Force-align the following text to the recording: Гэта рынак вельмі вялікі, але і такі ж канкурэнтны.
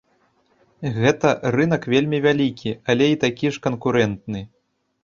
Гэта 0.95 1.33
рынак 1.57 1.83
вельмі 1.95 2.23
вялікі, 2.27 2.71
але 2.95 3.13
і 3.13 3.21
такі 3.27 3.47
ж 3.55 3.65
канкурэнтны. 3.69 4.41